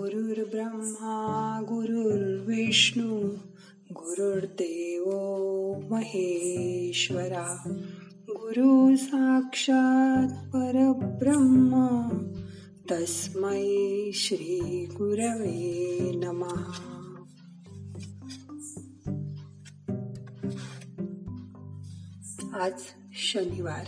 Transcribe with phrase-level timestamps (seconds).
[0.00, 3.28] गुरुर्ब्रह्मा गुरुर्विष्णू
[3.92, 5.04] गुरुर्देव
[5.90, 7.72] महेश्वरा.
[8.30, 12.08] गुरु साक्षात परब्रह्म
[12.90, 16.60] तस्मै श्री गुरवे नमः.
[22.60, 22.80] आज
[23.12, 23.84] शनिवार.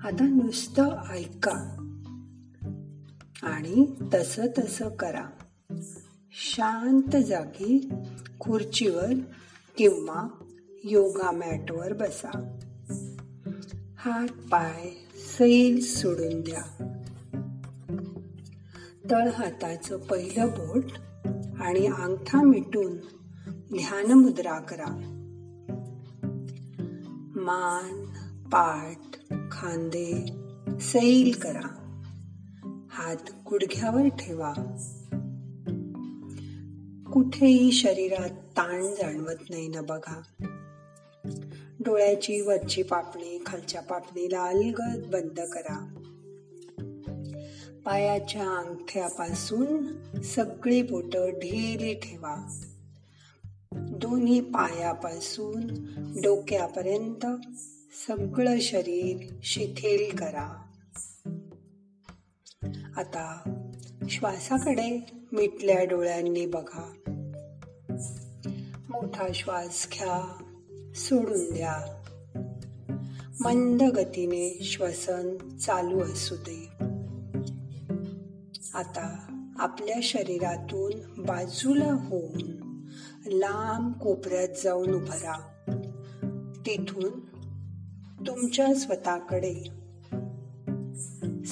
[0.00, 1.84] आता नुसतं ऐका.
[3.48, 5.24] आणि तसं तसं करा.
[6.30, 7.88] शांत जागी
[8.40, 9.14] खुर्चीवर
[9.76, 10.28] किंवा
[10.84, 12.58] योगा मॅटवर बसा.
[13.96, 14.90] हात पाय
[15.38, 16.94] सैल सोडून द्या.
[19.10, 20.84] तळ हाताचं पहिलं बोट
[21.60, 22.96] आणि अंगठा मिटून
[23.50, 24.88] ध्यान मुद्रा करा.
[27.36, 28.04] मान
[28.48, 29.18] पाठ
[29.52, 30.32] खांदे
[30.80, 31.87] सैल करा.
[32.98, 34.52] हात गुडघ्यावर ठेवा.
[37.12, 40.22] कुठेही शरीरात ताण जाणवत नाही ना बघा.
[41.80, 45.94] डोळ्याची वरची पापणी खालच्या पापणीला अलगद बंद करा.
[47.84, 49.86] पायाच्या अंगठ्यापासून
[50.22, 52.60] सगळी बोट ढिली ठेवा.
[53.72, 55.66] दोन्ही पायापासून
[56.22, 57.26] डोक्यापर्यंत
[58.08, 60.64] सगळं शरीर शिथिल करा.
[62.96, 63.54] आता
[64.08, 66.92] श्वासाकडे मिटल्या डोळ्यांनी बघा.
[68.88, 70.44] मोठा श्वास घ्या
[70.94, 72.02] सोडून द्या.
[73.40, 76.68] मंद गतीने श्वसन चालू असू दे.
[78.74, 82.82] आता आपल्या शरीरातून बाजूला होऊन
[83.26, 85.40] लांब कोपऱ्यात जाऊन उभरा
[86.66, 87.20] तिथून
[88.26, 89.87] तुमच्या स्वतःकडे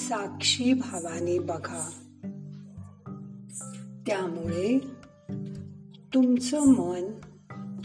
[0.09, 1.89] साक्षी भावाने बघा.
[4.07, 4.79] त्यामुळे
[6.13, 7.05] तुमचं मन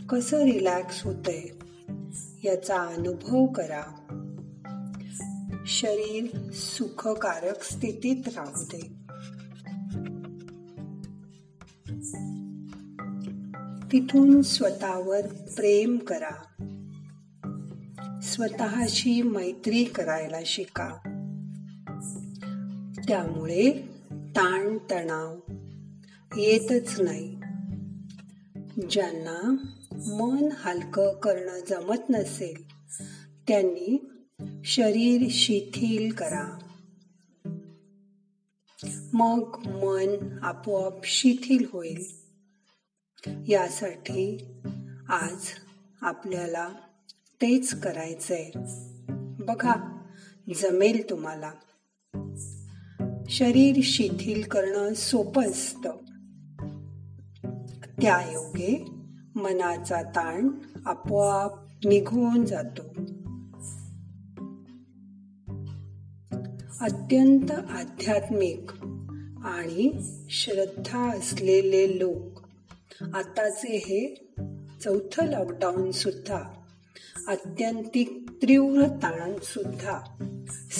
[0.06, 1.43] कसं रिलॅक्स होतंय
[2.44, 3.83] याचा अनुभव करा.
[5.66, 9.03] शरीर सुखकारक स्थितीत राहू दे.
[13.93, 16.34] तिथून स्वतःवर प्रेम करा.
[18.22, 21.12] स्वतःशी मैत्री करायला शिका.
[23.12, 23.71] त्यामुळे
[24.37, 25.39] ताणतणाव
[26.37, 27.37] येतच नाही.
[28.91, 29.56] ज्यांना
[29.93, 32.67] मन हलकं करणं जमत नसेल
[33.49, 34.11] त्यांनी
[34.65, 36.59] शरीर शिथिल करा.
[39.12, 42.05] मग मन आपोआप शिथिल होईल.
[43.49, 44.45] यासाठी
[45.09, 45.47] आज
[46.01, 46.69] आपल्याला
[47.43, 48.51] तेच करायचंय.
[49.45, 50.03] बघा
[50.55, 51.53] जमेल तुम्हाला.
[53.32, 55.91] शरीर शिथिल करणं सोपं असतं.
[58.03, 58.84] त्यायोगे
[59.34, 60.48] मनाचा ताण
[60.87, 61.53] आपोआप
[61.84, 62.82] निघून जातो.
[66.81, 68.72] अत्यंत आध्यात्मिक
[69.44, 72.41] आणि श्रद्धा असलेले लोक
[73.15, 74.32] आताचे हे
[74.84, 76.62] चौथं लॉकडाऊन सुद्धा
[77.28, 80.00] अत्यंतिक तीव्र ताण सुद्धा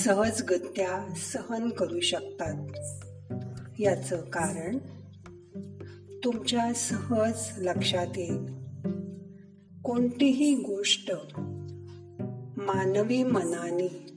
[0.04, 2.68] सहजगत्या सहन करू शकतात.
[3.78, 4.78] याचं कारण
[6.24, 8.62] तुमच्या सहज लक्षात येईल.
[9.84, 11.12] कोणतीही गोष्ट
[12.56, 14.12] मानवी मनाने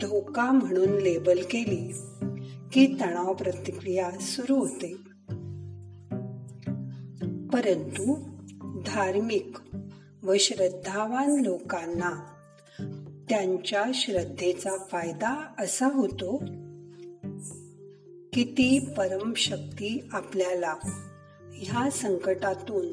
[0.00, 1.92] धोका म्हणून लेबल केली
[2.72, 4.94] की तणाव प्रतिक्रिया सुरू होते.
[7.46, 8.14] परंतु
[8.86, 9.58] धार्मिक
[10.26, 12.32] व श्रद्धावान लोकांना.
[13.28, 16.36] त्यांच्या श्रद्धेचा फायदा असा होतो
[18.32, 20.74] की ती परमशक्ती आपल्याला
[21.54, 22.86] ह्या संकटातून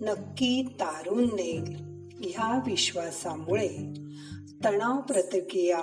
[0.00, 1.76] नक्की तारून नेईल.
[2.20, 3.68] ह्या विश्वासामुळे
[4.64, 5.80] तणाव प्रतिक्रिया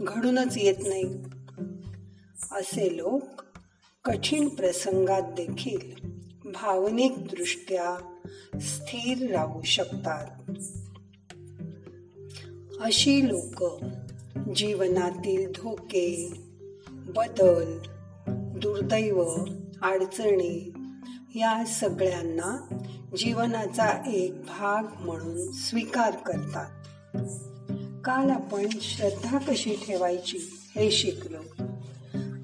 [0.00, 1.22] घडूनच येत नाही.
[2.52, 3.42] असे लोक
[4.04, 6.08] कठीण प्रसंगात देखील
[6.44, 8.17] भावनिक दृष्ट्या
[8.60, 10.26] स्थिर राहू शकतात.
[12.80, 13.84] अशी लोक
[14.56, 16.32] जीवनातील धोके
[16.88, 17.78] बदल
[18.28, 19.44] दुर्दैव
[19.82, 20.72] अडचणी
[21.34, 22.74] या सगळ्यांना
[23.16, 26.70] जीवनाचा एक भाग म्हणून स्वीकार करतात.
[28.04, 30.38] काल आपण श्रद्धा कशी ठेवायची
[30.76, 31.64] हे शिकलो.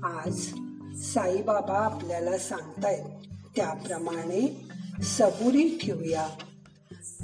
[0.02, 0.40] आज
[1.02, 3.04] साईबाबा आपल्याला सांगतायत.
[3.56, 4.66] त्याप्रमाणे
[5.02, 6.29] सबुरी ठेवूया.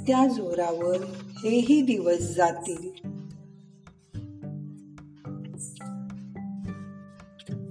[0.07, 0.97] त्या जोरावर
[1.43, 2.89] हेही दिवस जातील.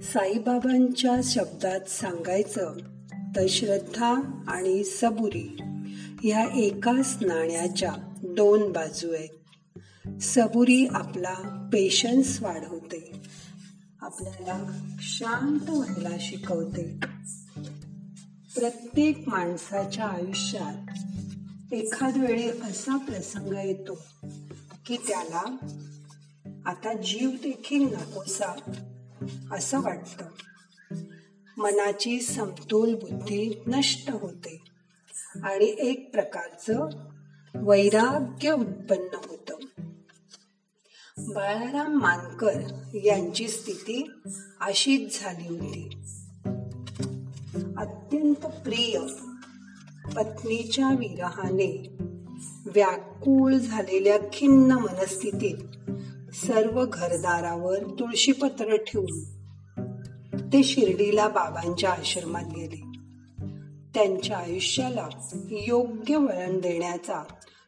[0.01, 2.73] साईबाबांच्या शब्दात सांगायचं
[3.35, 5.57] तर श्रद्धा आणि सबुरी
[6.23, 7.93] ह्या एकाच नाण्याच्या
[8.23, 9.29] दोन बाजू आहेत.
[10.21, 13.11] सबुरी आपला पेशन्स वाढवते.
[14.01, 17.10] आपल्याला शांत व्हायला शिकवते.
[18.55, 24.05] प्रत्येक माणसाच्या आयुष्यात एखाद वेळी असा प्रसंग येतो
[24.85, 25.57] की त्याला
[26.65, 28.75] आता जीव देखील नकोसा
[29.51, 30.25] असं वाटतं.
[31.57, 34.61] मनाची समतोल बुद्धी नष्ट होते
[35.43, 36.87] आणि एक प्रकारचं
[37.55, 39.55] वैराग्य उत्पन्न होतं.
[41.33, 42.61] बाळाराम मानकर
[42.93, 44.11] यांची स्थिती
[44.61, 45.89] अशीच झाली होती.
[48.21, 48.99] अत्यंत प्रिय
[50.15, 51.97] पत्नीच्या विरहाने
[52.65, 55.57] व्याकुळ झालेल्या खिन्न मनस्थितीत
[56.35, 59.23] सर्व घरदारावर तुळशीपत्र ठेवून
[60.53, 62.81] ते शिर्डीला बाबांच्या आश्रमात गेले.
[63.93, 65.07] त्यांच्या आयुष्याला
[65.51, 67.23] योग्य वळण देण्याचा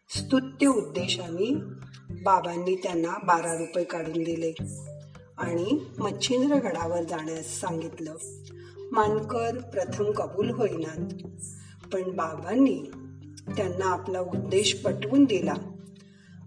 [0.10, 1.54] स्तुत्य उद्देशाने
[2.24, 4.54] बाबांनी त्यांना बारा रुपये काढून दिले
[5.38, 8.16] आणि मच्छिंद्रगडावर जाण्यास सांगितलं.
[8.94, 11.14] मानकर प्रथम कबूल होईनात.
[11.94, 12.92] पण बाबांनी
[13.58, 15.54] त्यांना आपला उद्देश पटवून दिला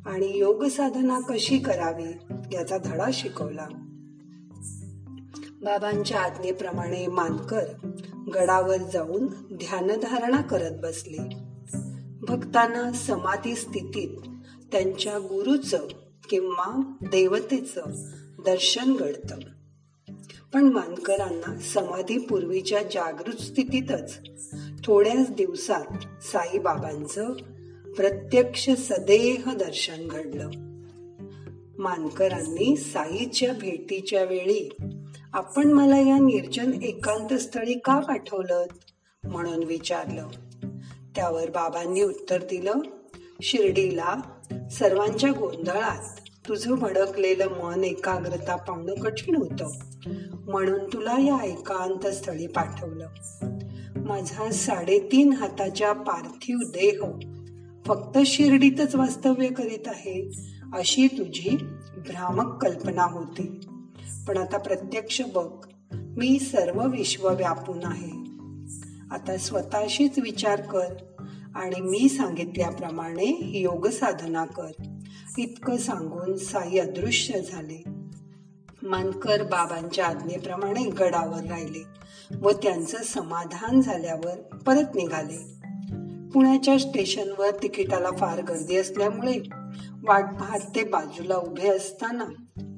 [0.07, 3.67] आणि योग साधना कशी करावी याचा धडा शिकवला.
[5.63, 7.65] बाबांच्या आज्ञेप्रमाणे मानकर
[8.35, 11.19] गडावर जाऊन ध्यानधारणा करत बसले.
[12.21, 14.19] भक्तांना समाधी स्थितीत
[14.73, 15.79] त्यांच्या गुरुचं
[16.31, 17.83] किंवा देवतेचं
[18.45, 19.56] दर्शन घडतं.
[20.53, 24.19] पण मानकरांना समाधीपूर्वीच्या जागृत स्थितीतच
[24.85, 27.33] थोड्याच दिवसात साईबाबांचं
[27.97, 30.51] प्रत्यक्ष सदेह दर्शन घडलं.
[31.79, 34.77] मानकरांनी साईच्या भेटीच्या वेळी
[35.33, 38.67] आपण मला या निर्जन एकांत स्थळी का पाठवलं
[39.25, 40.29] म्हणून विचारलं.
[41.17, 42.73] त्यावर बाबांनी उत्तर दिलं
[43.43, 44.15] शिर्डीला
[44.71, 49.71] सर्वांच्या गोंधळात तुझं भडकलेलं मन एकाग्रता पावणं कठीण होतं.
[50.51, 53.09] म्हणून तुला या एकांत स्थळी पाठवलं.
[53.97, 57.01] माझा साडेतीन हाताच्या पार्थिव देह
[57.87, 60.31] फक्त शिर्डीतच वास्तव्य करीत आहे
[60.75, 61.57] अशी तुझी
[61.97, 63.61] भ्रामक कल्पना होती.
[64.29, 65.51] पण आता प्रत्यक्ष बघ
[65.93, 68.27] मी सर्व विश्व व्यापून आहे.
[69.11, 70.95] आता स्वतःशीच विचार कर
[71.55, 74.96] आणि मी सांगितल्याप्रमाणे योग साधना कर.
[75.39, 77.83] इतकं सांगून साई अदृश्य झाले.
[78.83, 81.85] मानकर बाबांच्या आज्ञेप्रमाणे गडावर राहिले
[82.43, 85.57] व त्यांचं समाधान झाल्यावर परत निघाले.
[86.31, 89.39] पुण्याच्या स्टेशनवर तिकिटाला फार गर्दी असल्यामुळे
[90.09, 92.25] वाट पाहत ते बाजूला उभे असताना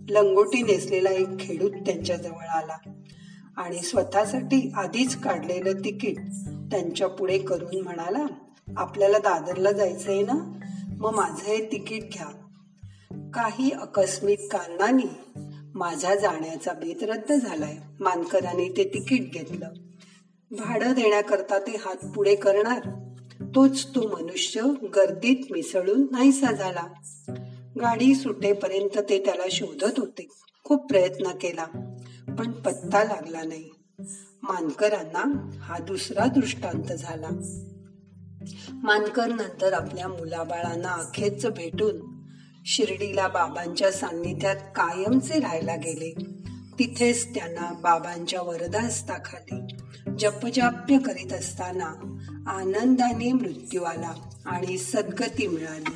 [0.08, 2.90] लंगोटी नेसलेला एक खेडूत त्यांच्या जवळ आला
[3.56, 6.18] आणि स्वतःसाठी आधीच काढलेलं तिकीट
[6.70, 8.26] त्यांच्या पुढे करून म्हणाला
[8.76, 10.58] आपल्याला दादरला जायचंय ना?
[10.98, 12.47] मग माझं हे तिकीट घ्या.
[13.34, 15.30] काही अकस्मित कारणाने
[15.74, 17.76] माझा जाण्याचा बेत रद्द झालाय.
[18.00, 19.68] मानकरांनी ते तिकीट घेतलं.
[20.50, 22.80] भाडं देण्याकरता ते हात पुढे करणार.
[23.54, 24.60] तोच तो मनुष्य
[24.96, 26.86] गर्दीत मिसळून नाहीसा झाला.
[27.80, 30.28] गाडी सुटेपर्यंत ते त्याला शोधत होते.
[30.64, 31.64] खूप प्रयत्न केला
[32.38, 33.70] पण पत्ता लागला नाही.
[34.42, 37.28] मानकरांना हा दुसरा दृष्टांत झाला.
[38.72, 42.17] मानकर नंतर आपल्या मुलाबाळांना अखेरच भेटून
[42.70, 46.14] शिर्डीला बाबांच्या सान्निध्यात कायमचे राहायला गेले.
[46.78, 49.76] तिथेच त्यांना बाबांच्या वरदास्ताखाली
[50.18, 55.94] जपजाप्य करीत असताना आनंदाने मृत्यू आला आणि सद्गती मिळाली.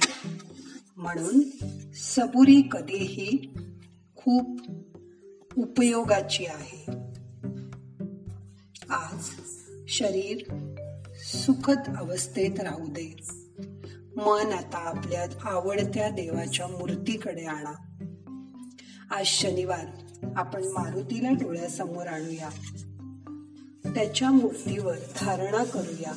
[0.96, 1.40] म्हणून
[1.94, 3.54] सबुरी कधीही
[4.16, 4.60] खूप
[5.56, 6.92] उपयोगाची आहे.
[8.90, 9.30] आज
[9.88, 10.38] शरीर
[11.16, 13.41] सुखद अवस्थेत राहू दे.
[14.16, 17.72] मन आता आपल्या आवडत्या देवाच्या मूर्तीकडे आणा.
[19.10, 19.86] आज शनिवार.
[20.36, 22.48] आपण मारुतीला डोळ्यासमोर आणूया.
[23.94, 26.12] त्याच्या मूर्तीवर धारणा करूया.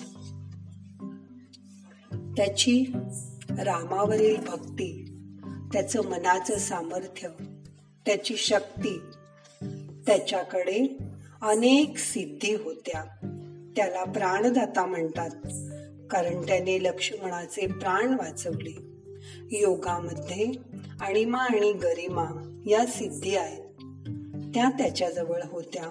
[2.38, 2.86] त्याची
[3.50, 5.18] रामावरील भक्ती
[5.74, 7.30] त्याचं मनाचं सामर्थ्य
[8.06, 9.00] त्याची शक्ती
[10.08, 10.98] त्याच्याकडे
[11.42, 13.04] अनेक सिद्धी होत्या.
[13.76, 15.30] त्याला प्राणदाता म्हणतात.
[16.12, 18.96] कारण त्याने लक्ष्मणाचे प्राण वाचवले.
[19.52, 20.52] योगामध्ये
[21.02, 23.64] अणिमा आणि गरिमा या सिद्धी आहेत.
[24.54, 25.84] त्या त्याच्याजवळ होत्या.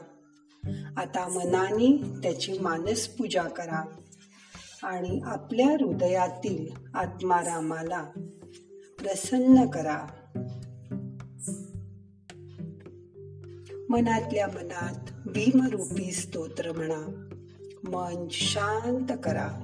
[0.96, 3.86] आता मनाने त्याची मानस पूजा करा
[4.82, 8.02] आणि आपल्या हृदयातील आत्मारामाला
[8.98, 10.06] प्रसन्न करा.
[13.88, 17.28] मनातल्या मनात भीमरूपी स्तोत्र म्हणा.
[17.84, 19.63] मन शांत करा.